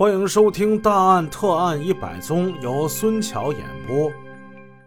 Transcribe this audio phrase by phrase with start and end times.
[0.00, 4.10] 欢迎收听《大案特案一百宗》，由孙桥演播。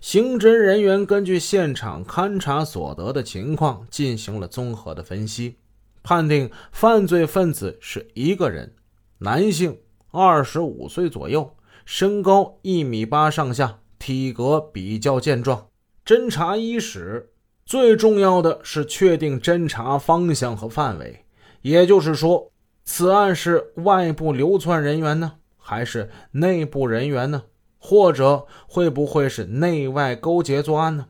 [0.00, 5.58] 刑侦人员根据现场勘查所得的情况进行了综合的分析，
[6.02, 8.74] 判定犯罪分子是一个人，
[9.18, 9.78] 男性，
[10.10, 11.54] 二十五岁左右，
[11.84, 15.68] 身高一米八上下，体格比较健壮。
[16.04, 17.30] 侦查伊始，
[17.64, 21.24] 最重要的是确定侦查方向和范围，
[21.62, 22.50] 也就是说。
[22.88, 27.42] 此案是外部流窜人员呢，还是内部人员呢？
[27.78, 31.08] 或者会不会是内外勾结作案呢？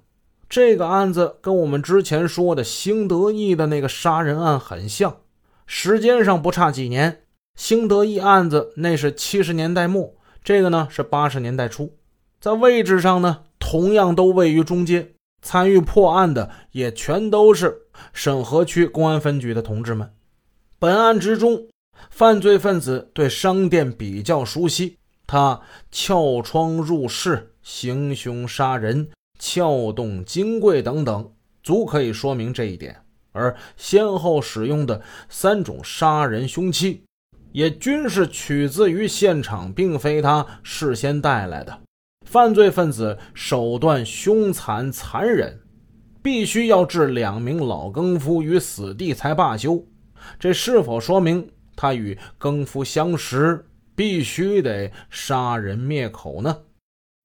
[0.49, 5.19] 这个案子跟我们之前说的兴德义的那个杀人案很像，
[5.67, 7.23] 时间上不差几年。
[7.55, 11.97] 兴德义案子那是七十年代末，这个呢是八十年代初，
[12.41, 15.13] 在位置上呢同样都位于中街。
[15.43, 17.83] 参与破案的也全都是
[18.13, 20.11] 沈河区公安分局的同志们。
[20.79, 21.69] 本案之中，
[22.11, 25.59] 犯罪分子对商店比较熟悉，他
[25.91, 31.33] 撬窗入室、行凶杀人、撬动金柜等等，
[31.63, 32.95] 足可以说明这一点。
[33.33, 37.05] 而先后使用的三种杀人凶器，
[37.53, 41.81] 也均是取自于现场，并非他事先带来的。
[42.27, 45.59] 犯罪分子手段凶残残忍，
[46.23, 49.87] 必须要置两名老更夫于死地才罢休。
[50.39, 56.59] 这是否说明他与更夫相识，必须得杀人灭口呢？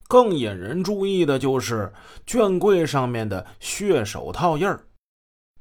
[0.07, 1.93] 更引人注意的就是
[2.25, 4.85] 卷柜上面的血手套印儿。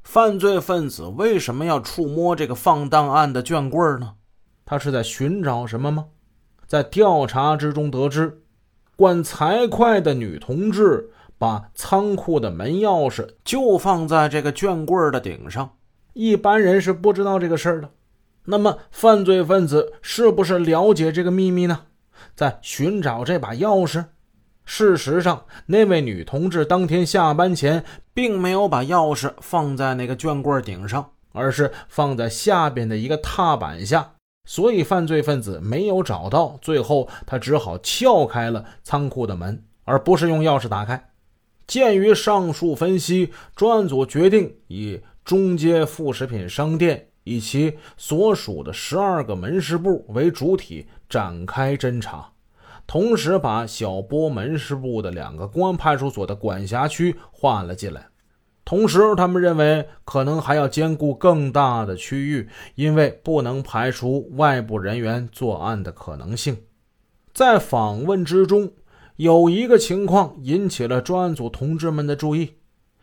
[0.02, 4.14] 犯罪分子为什么要触摸这个放档案的卷柜呢？
[4.64, 6.06] 他是在寻找什么吗？
[6.66, 8.42] 在调查之中得知，
[8.96, 15.76] 管财会的女同志把仓库的门钥匙就放在这个卷柜的顶上。
[16.12, 17.90] 一般人是不知道这个事儿的，
[18.46, 21.82] 那么犯罪分子是不是了解这个秘密呢？
[22.34, 24.04] 在寻找这把钥匙。
[24.64, 34.12] 事实上，那位女同志当天下班前并没有把钥匙放在那个卷柜顶上，而是放在下边的一个踏板下，
[34.44, 36.58] 所以犯罪分子没有找到。
[36.60, 41.10] 最后，他只好撬开了仓库的门，而不是用钥匙打开。
[41.66, 45.00] 鉴于上述分析，专案组决定以。
[45.30, 52.32] 中街副食品商店以其所属的十二个门市部为主体展开侦查，
[52.84, 58.08] 同时把小波门市部的两个公安派出所的管辖区划了进来。
[58.64, 66.56] 同时，他们认为可能还要兼顾更大的区域，因为不能排除外部人员作案的可能性。
[67.32, 68.72] 在访问之中，
[69.14, 72.54] 有一个情况引起了专案组同志们的注意：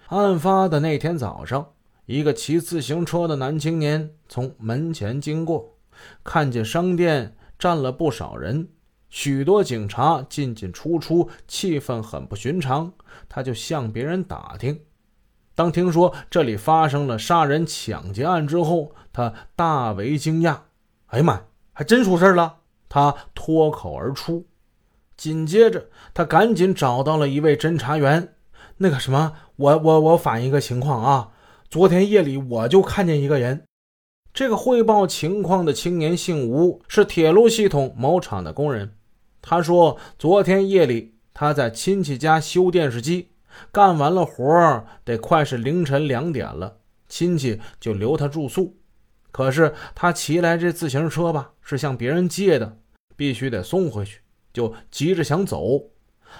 [0.09, 1.67] 案发的那天早上。
[2.07, 5.77] 一个骑自行车的男青年从门前经过，
[6.23, 8.69] 看见商店站了不少人，
[9.09, 12.93] 许多警察进进出出，气氛很不寻常。
[13.27, 14.79] 他就向别人打听。
[15.53, 20.59] 当听说这里发生了杀人抢劫案之后，他大为惊讶
[21.07, 24.47] ：“哎呀妈呀，还真出事了！”他脱口而出。
[25.17, 28.35] 紧接着，他赶紧找到了一位侦查员
[28.77, 31.31] ：“那个什么，我我我反映一个情况啊。”
[31.69, 33.65] 昨天夜里我就看见一个人，
[34.33, 38.93] 这个汇报情况的青年姓吴，是铁路系统某厂的工人。
[39.41, 43.31] 他说，昨天夜里他在亲戚家修电视机，
[43.69, 46.77] 干完了活得快是凌晨两点了，
[47.09, 48.77] 亲戚就留他住宿。
[49.33, 52.77] 可是他骑来这自行车吧，是向别人借的，
[53.17, 54.21] 必须得送回去，
[54.53, 55.81] 就急着想走。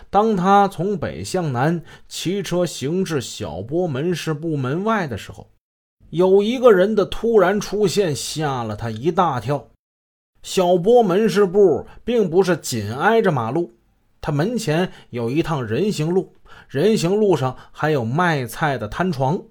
[0.09, 5.49] 当他从北向南骑车行至小波门市部门外的时候，
[6.09, 9.67] 有一个人的突然出现吓了他一大跳。
[10.43, 13.73] 小波门市部并不是紧挨着马路，
[14.21, 16.33] 他门前有一趟人行路，
[16.69, 19.41] 人行路上还有卖菜的摊床。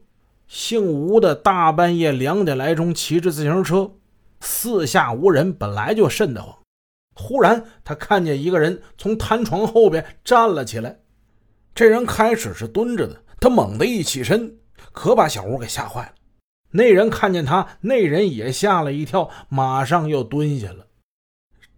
[0.49, 3.91] 姓吴的大半夜两点来钟骑着自行车，
[4.41, 6.57] 四下无人，本来就瘆得慌。
[7.19, 11.01] 忽然，他看见一个人从摊床后边站了起来。
[11.75, 14.55] 这人开始是蹲着的，他猛地一起身，
[14.93, 16.13] 可把小吴给吓坏了。
[16.71, 20.87] 那人看见他，那人也吓了一跳，马上又蹲下了。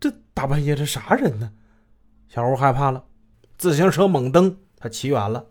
[0.00, 1.52] 这大半夜这啥人呢？
[2.29, 3.05] 小吴害怕了，
[3.56, 5.46] 自行车猛蹬，他骑远了。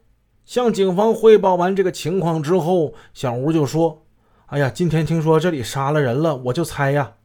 [0.45, 4.05] 向警方汇报完这个情况之后，小吴就说
[4.47, 7.15] ：“哎呀，今天听说这里杀了人了，我就猜呀。”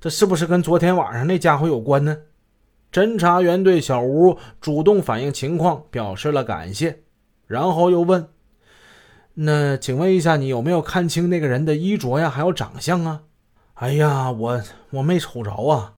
[0.00, 2.16] 这是不是跟昨天晚上那家伙有关呢？
[2.90, 7.00] 侦查员对小吴主动反映情况表示了感谢，
[7.46, 8.28] 然后又问
[9.34, 13.24] ：“那请问一下，你有没有看清那个人的衣着呀，还有长相啊
[13.74, 14.62] ？”“哎呀，我
[14.92, 15.92] 我没瞅着啊。”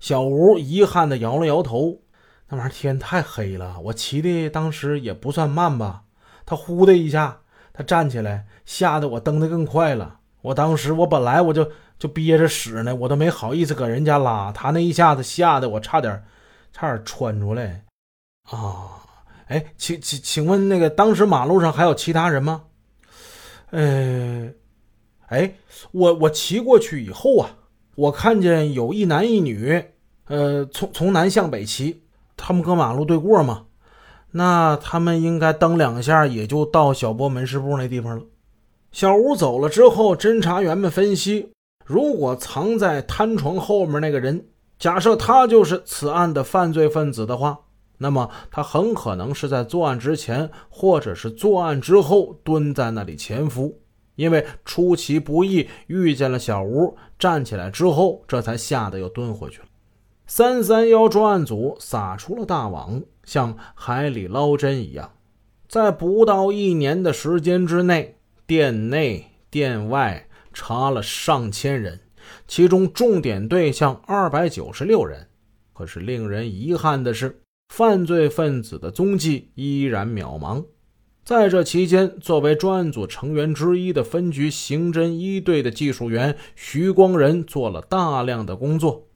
[0.00, 2.00] 小吴遗憾地摇了摇头。
[2.48, 6.04] 那玩意儿天太黑了，我骑的当时也不算慢吧。
[6.46, 7.40] 他呼的一下，
[7.74, 10.20] 他站起来，吓得我蹬得更快了。
[10.40, 11.70] 我当时我本来我就
[12.04, 14.52] 就憋着屎呢，我都没好意思搁人家拉。
[14.52, 16.22] 他那一下子吓得我差点
[16.70, 17.82] 差点窜出来。
[18.50, 19.00] 啊，
[19.46, 22.64] 哎，请请请问那个当时马路上还有其他人吗？
[23.70, 24.50] 呃，
[25.28, 25.54] 哎，
[25.92, 27.56] 我我骑过去以后啊，
[27.94, 29.82] 我看见有一男一女，
[30.26, 32.02] 呃，从从南向北骑。
[32.36, 33.64] 他们搁马路对过嘛，
[34.32, 38.26] 那他们应该蹬两下也就到小波门市部那地方了。
[38.92, 41.53] 小吴走了之后，侦查员们分析，
[41.84, 44.46] 如果藏在摊床后面那个人，
[44.78, 47.58] 假设他就是此案的犯罪分子的话，
[47.98, 53.80] 那么他很可能是在作案之前或者是作案之后蹲在那里潜伏，
[54.16, 59.66] 因为出其不意遇见了小吴，站起来之后，这才吓得又蹲回去了。
[60.26, 65.12] 三三幺专案组撒出了大网，像海里捞针一样，
[65.68, 68.16] 在不到一年的时间之内，
[68.46, 72.00] 店内店外查了上千人，
[72.46, 75.28] 其中重点对象二百九十六人。
[75.74, 80.64] 可是令人遗憾的是，犯罪分子的踪迹依然渺茫。
[81.24, 89.08] 在这期间，作为专案组成员之一的分局刑侦一队的技术员徐光仁做了大量的工作。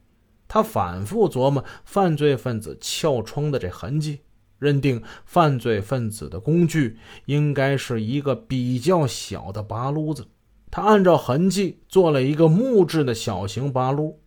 [0.47, 4.21] 他反复琢磨犯罪分子撬窗的这痕迹，
[4.57, 6.97] 认定犯罪分子的工具
[7.27, 10.25] 应该是一个比较小的拔撸子。
[10.71, 14.19] 他按照痕迹做了一个木质的小型拔撸，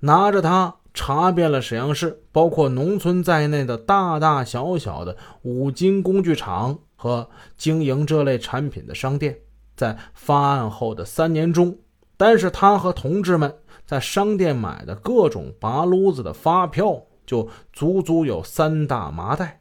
[0.00, 9.38] 拿着它查遍了沈阳市，包括农村在内的大大小小的五金工具厂和经营这类产品的商店。
[9.74, 11.78] 在发案后的三年中，
[12.16, 13.54] 但是他和同志们。
[13.84, 19.60] 在商店买的各种拔撸子的发票就足足有三大麻袋，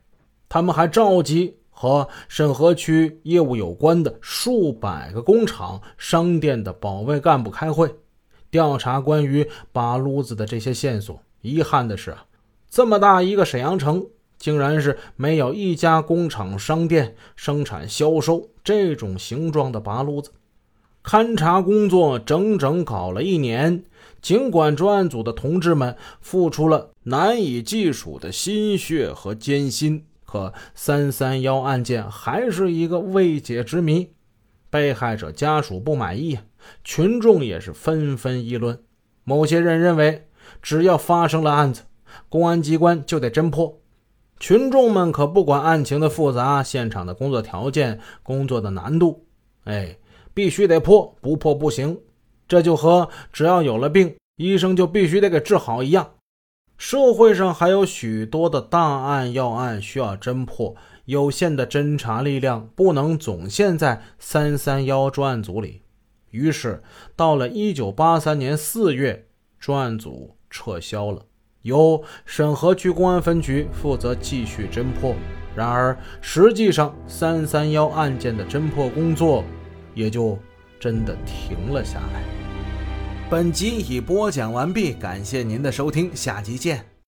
[0.49, 7.93] 他们还召集和沈河区业务有关的数百个工厂、商店的保卫干部开会，
[8.49, 11.21] 调查关于拔撸子的这些线索。
[11.41, 12.25] 遗憾的是啊，
[12.69, 14.07] 这么大一个沈阳城，
[14.39, 20.31] 竟然是没有一家工厂、商店生产销售这种形状的拔撸子。
[21.03, 23.83] 勘查工作整整搞了一年。
[24.21, 34.11] 尽管专案组的同志们付出了难以计数的心血和艰辛，可三三幺案件还是一个未解之谜。
[34.69, 36.37] 被害者家属不满意，
[36.83, 38.77] 群众也是纷纷议论。
[39.23, 40.27] 某些人认为，
[40.61, 41.83] 只要发生了案子，
[42.27, 43.79] 公安机关就得侦破。
[44.37, 49.25] 群众们可不管案情的复杂、现场的工作条件、工作的难度，
[49.63, 49.97] 哎，
[50.33, 51.97] 必须得破，不破不行。
[52.45, 56.15] 这就和只要有了病，医生就必须得给治好一样。
[56.77, 60.75] 社会上还有许多的大案要案需要侦破，
[61.05, 65.83] 有限的侦查力量不能总陷在三三幺专案组里。
[66.31, 66.83] 于是，
[67.15, 69.27] 到了一九八三年四月，
[69.57, 71.23] 专案组撤销了，
[71.61, 75.15] 由沈河区公安分局负责继续侦破。
[75.55, 79.45] 然而，实际上三三幺案件的侦破工作
[79.93, 80.37] 也就
[80.77, 82.44] 真的停了下来。
[83.27, 86.94] 本集已播讲完毕，感谢您的收听，下集见。